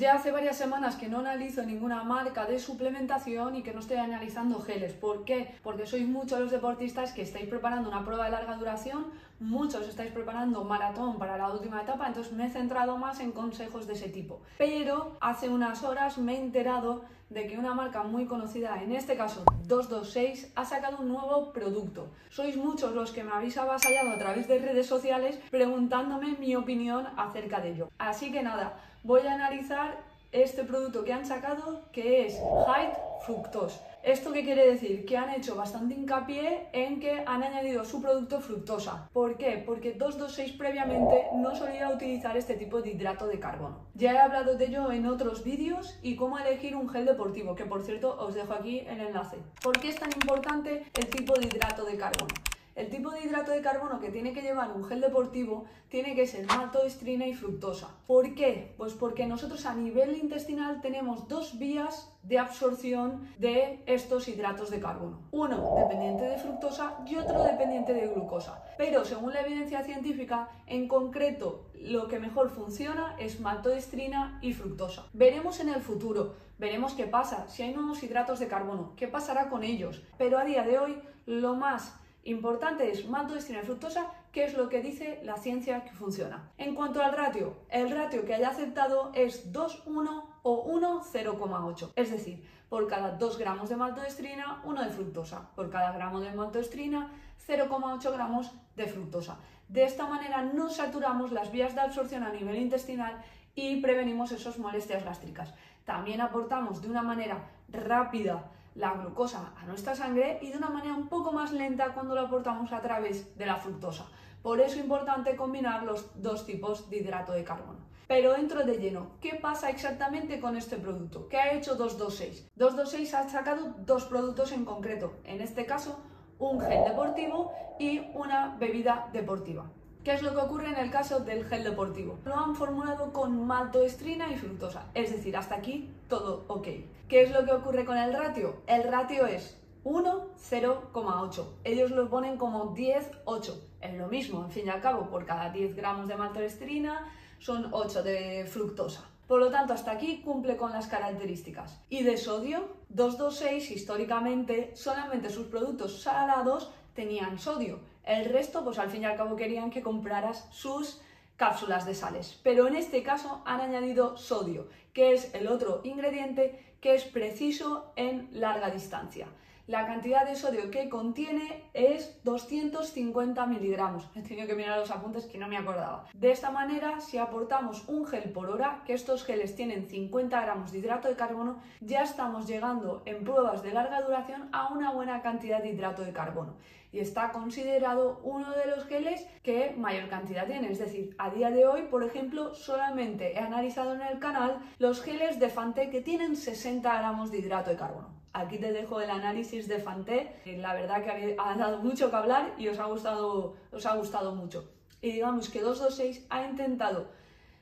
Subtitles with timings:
[0.00, 3.98] Ya hace varias semanas que no analizo ninguna marca de suplementación y que no estoy
[3.98, 4.94] analizando geles.
[4.94, 5.54] ¿Por qué?
[5.62, 9.08] Porque sois muchos los deportistas que estáis preparando una prueba de larga duración,
[9.40, 13.86] muchos estáis preparando maratón para la última etapa, entonces me he centrado más en consejos
[13.86, 14.40] de ese tipo.
[14.56, 19.18] Pero hace unas horas me he enterado de que una marca muy conocida, en este
[19.18, 22.08] caso 226, ha sacado un nuevo producto.
[22.30, 27.06] Sois muchos los que me habéis avasallado a través de redes sociales preguntándome mi opinión
[27.18, 27.90] acerca de ello.
[27.98, 29.98] Así que nada, voy a analizar
[30.32, 32.92] este producto que han sacado que es High
[33.26, 33.80] Fructose.
[34.02, 35.04] ¿Esto qué quiere decir?
[35.04, 39.08] Que han hecho bastante hincapié en que han añadido su producto fructosa.
[39.12, 39.62] ¿Por qué?
[39.64, 43.88] Porque 226 previamente no solía utilizar este tipo de hidrato de carbono.
[43.94, 47.66] Ya he hablado de ello en otros vídeos y cómo elegir un gel deportivo, que
[47.66, 49.36] por cierto os dejo aquí el enlace.
[49.62, 52.34] ¿Por qué es tan importante el tipo de hidrato de carbono?
[52.80, 56.26] El tipo de hidrato de carbono que tiene que llevar un gel deportivo tiene que
[56.26, 57.90] ser maltodextrina y fructosa.
[58.06, 58.72] ¿Por qué?
[58.78, 64.80] Pues porque nosotros a nivel intestinal tenemos dos vías de absorción de estos hidratos de
[64.80, 65.20] carbono.
[65.30, 68.64] Uno dependiente de fructosa y otro dependiente de glucosa.
[68.78, 75.04] Pero según la evidencia científica, en concreto lo que mejor funciona es maltodextrina y fructosa.
[75.12, 79.50] Veremos en el futuro, veremos qué pasa, si hay nuevos hidratos de carbono, qué pasará
[79.50, 80.02] con ellos.
[80.16, 84.68] Pero a día de hoy lo más Importante es maltodextrina y fructosa, que es lo
[84.68, 86.50] que dice la ciencia que funciona.
[86.58, 91.92] En cuanto al ratio, el ratio que haya aceptado es 2,1 o 1,0,8.
[91.96, 95.50] Es decir, por cada 2 gramos de maltodextrina, 1 de fructosa.
[95.56, 97.10] Por cada gramo de maltodextrina,
[97.48, 99.38] 0,8 gramos de fructosa.
[99.68, 103.22] De esta manera no saturamos las vías de absorción a nivel intestinal
[103.54, 105.54] y prevenimos esas molestias gástricas.
[105.84, 110.94] También aportamos de una manera rápida la glucosa a nuestra sangre y de una manera
[110.94, 114.06] un poco más lenta cuando lo aportamos a través de la fructosa.
[114.42, 117.90] Por eso es importante combinar los dos tipos de hidrato de carbono.
[118.08, 121.28] Pero dentro de lleno, ¿qué pasa exactamente con este producto?
[121.28, 122.48] ¿Qué ha hecho 226?
[122.56, 126.00] 226 ha sacado dos productos en concreto, en este caso
[126.40, 129.70] un gel deportivo y una bebida deportiva.
[130.04, 132.18] ¿Qué es lo que ocurre en el caso del gel deportivo?
[132.24, 136.68] Lo han formulado con maltoestrina y fructosa, es decir, hasta aquí todo ok.
[137.06, 138.62] ¿Qué es lo que ocurre con el ratio?
[138.66, 141.46] El ratio es 1, 0,8.
[141.64, 143.68] Ellos lo ponen como 10, 8.
[143.82, 147.68] Es lo mismo, en fin y al cabo, por cada 10 gramos de maltoestrina son
[147.70, 149.04] 8 de fructosa.
[149.26, 151.78] Por lo tanto, hasta aquí cumple con las características.
[151.90, 157.80] Y de sodio, 226 históricamente solamente sus productos salados tenían sodio.
[158.04, 161.00] El resto, pues al fin y al cabo querían que compraras sus
[161.36, 162.38] cápsulas de sales.
[162.42, 167.92] Pero en este caso han añadido sodio, que es el otro ingrediente que es preciso
[167.96, 169.26] en larga distancia.
[169.70, 174.10] La cantidad de sodio que contiene es 250 miligramos.
[174.16, 176.08] He tenido que mirar los apuntes que no me acordaba.
[176.12, 180.72] De esta manera, si aportamos un gel por hora, que estos geles tienen 50 gramos
[180.72, 185.22] de hidrato de carbono, ya estamos llegando en pruebas de larga duración a una buena
[185.22, 186.56] cantidad de hidrato de carbono.
[186.90, 190.72] Y está considerado uno de los geles que mayor cantidad tiene.
[190.72, 195.00] Es decir, a día de hoy, por ejemplo, solamente he analizado en el canal los
[195.00, 198.19] geles de Fante que tienen 60 gramos de hidrato de carbono.
[198.32, 202.54] Aquí te dejo el análisis de Fanté, la verdad que ha dado mucho que hablar
[202.58, 204.70] y os ha gustado, os ha gustado mucho.
[205.02, 207.08] Y digamos que 226 ha intentado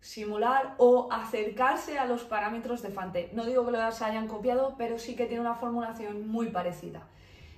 [0.00, 3.30] simular o acercarse a los parámetros de Fanté.
[3.32, 7.08] No digo que los hayan copiado, pero sí que tiene una formulación muy parecida.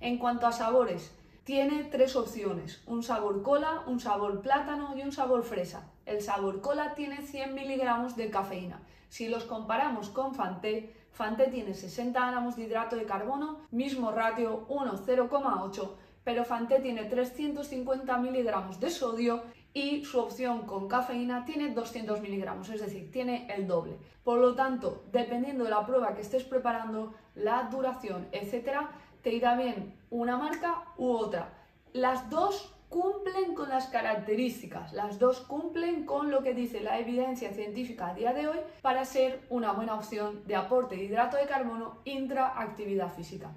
[0.00, 1.12] En cuanto a sabores,
[1.44, 5.90] tiene tres opciones, un sabor cola, un sabor plátano y un sabor fresa.
[6.08, 8.80] El sabor cola tiene 100 miligramos de cafeína.
[9.10, 14.66] Si los comparamos con Fanté, Fanté tiene 60 gramos de hidrato de carbono, mismo ratio
[14.68, 15.90] 1,0,8,
[16.24, 19.42] pero Fanté tiene 350 miligramos de sodio
[19.74, 23.98] y su opción con cafeína tiene 200 miligramos, es decir, tiene el doble.
[24.24, 28.92] Por lo tanto, dependiendo de la prueba que estés preparando, la duración, etcétera,
[29.22, 31.52] te irá bien una marca u otra.
[31.92, 37.52] Las dos cumplen con las características, las dos cumplen con lo que dice la evidencia
[37.52, 41.46] científica a día de hoy para ser una buena opción de aporte de hidrato de
[41.46, 43.50] carbono intraactividad física.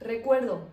[0.00, 0.68] Recuerdo,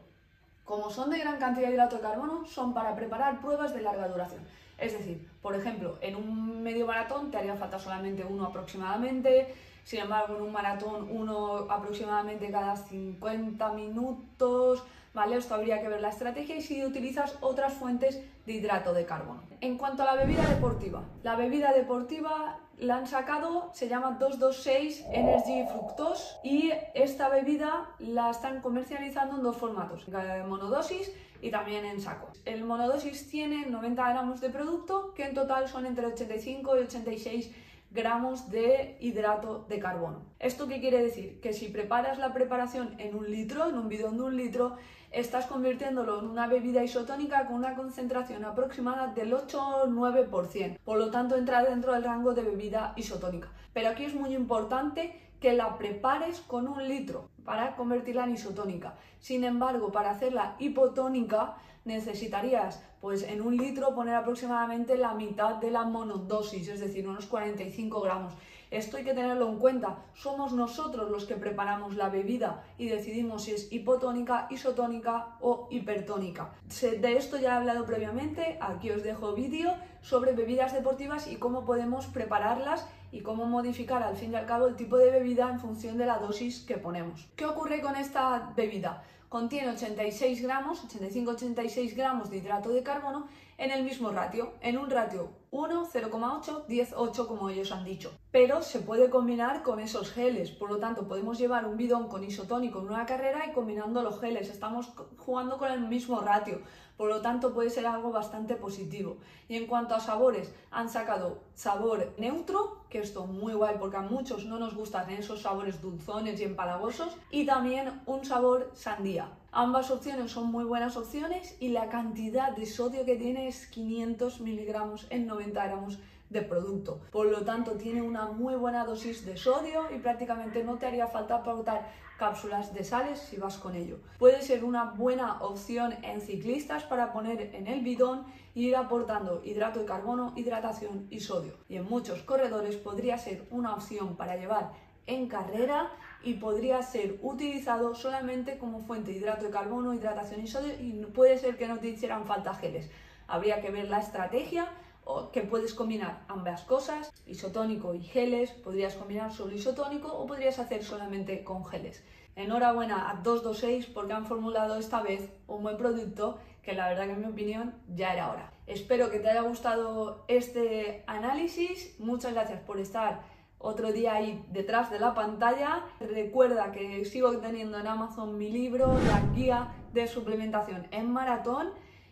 [0.66, 4.08] como son de gran cantidad de hidrato de carbono, son para preparar pruebas de larga
[4.08, 4.42] duración.
[4.78, 10.00] Es decir, por ejemplo, en un medio maratón te haría falta solamente uno aproximadamente, sin
[10.01, 14.84] embargo, en un maratón uno aproximadamente cada 50 minutos,
[15.15, 15.38] ¿vale?
[15.38, 19.41] Esto habría que ver la estrategia y si utilizas otras fuentes de hidrato de carbono.
[19.62, 25.06] En cuanto a la bebida deportiva, la bebida deportiva la han sacado, se llama 226
[25.12, 30.06] Energy Fructose y esta bebida la están comercializando en dos formatos,
[30.47, 32.27] monodosis y también en saco.
[32.44, 37.51] El monodosis tiene 90 gramos de producto que en total son entre 85 y 86
[37.95, 40.21] gramos de hidrato de carbono.
[40.38, 41.39] ¿Esto qué quiere decir?
[41.39, 44.75] Que si preparas la preparación en un litro, en un bidón de un litro,
[45.12, 50.77] estás convirtiéndolo en una bebida isotónica con una concentración aproximada del 8 o 9%.
[50.83, 53.47] Por lo tanto, entra dentro del rango de bebida isotónica.
[53.74, 58.95] Pero aquí es muy importante que la prepares con un litro para convertirla en isotónica.
[59.19, 61.56] Sin embargo, para hacerla hipotónica
[61.86, 67.28] necesitarías pues en un litro poner aproximadamente la mitad de la monodosis, es decir, unos
[67.28, 68.34] 45 gramos.
[68.72, 70.00] Esto hay que tenerlo en cuenta.
[70.16, 76.52] Somos nosotros los que preparamos la bebida y decidimos si es hipotónica, isotónica o hipertónica.
[76.82, 81.64] De esto ya he hablado previamente, aquí os dejo vídeo sobre bebidas deportivas y cómo
[81.64, 85.60] podemos prepararlas y cómo modificar al fin y al cabo el tipo de bebida en
[85.60, 87.28] función de la dosis que ponemos.
[87.36, 89.04] ¿Qué ocurre con esta bebida?
[89.30, 93.27] Contiene 86 gramos, 85-86 gramos de hidrato de carbono
[93.57, 98.13] en el mismo ratio, en un ratio 1, 0,8, 10, 8 como ellos han dicho.
[98.31, 102.24] Pero se puede combinar con esos geles, por lo tanto podemos llevar un bidón con
[102.24, 106.60] isotónico en una carrera y combinando los geles, estamos jugando con el mismo ratio,
[106.98, 109.18] por lo tanto puede ser algo bastante positivo.
[109.48, 114.01] Y en cuanto a sabores, han sacado sabor neutro, que esto muy guay porque a
[114.01, 119.14] muchos no nos gustan esos sabores dulzones y empalagosos, y también un sabor sandía.
[119.51, 124.41] Ambas opciones son muy buenas opciones y la cantidad de sodio que tiene es 500
[124.41, 127.00] miligramos en 90 gramos de producto.
[127.12, 131.07] Por lo tanto, tiene una muy buena dosis de sodio y prácticamente no te haría
[131.07, 134.00] falta pautar cápsulas de sales si vas con ello.
[134.19, 138.25] Puede ser una buena opción en ciclistas para poner en el bidón
[138.56, 141.53] e ir aportando hidrato de carbono, hidratación y sodio.
[141.69, 144.71] Y en muchos corredores podría ser una opción para llevar
[145.07, 145.91] en carrera
[146.25, 151.06] y podría ser utilizado solamente como fuente de hidrato de carbono, hidratación y sodio y
[151.13, 152.89] puede ser que no te hicieran falta geles.
[153.27, 154.68] Habría que ver la estrategia
[155.04, 160.57] o que puedes combinar ambas cosas, isotónico y geles, podrías combinar solo isotónico o podrías
[160.57, 162.04] hacer solamente con geles.
[162.36, 167.12] Enhorabuena a 226 porque han formulado esta vez un buen producto que la verdad que
[167.12, 168.51] en mi opinión ya era hora.
[168.66, 171.95] Espero que te haya gustado este análisis.
[172.00, 173.22] Muchas gracias por estar
[173.65, 175.83] otro día ahí detrás de la pantalla.
[176.00, 181.69] Recuerda que sigo teniendo en Amazon mi libro, la guía de suplementación en maratón.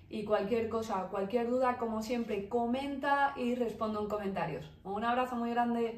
[0.09, 4.71] Y cualquier cosa, cualquier duda, como siempre, comenta y respondo en comentarios.
[4.83, 5.91] Un abrazo muy grande.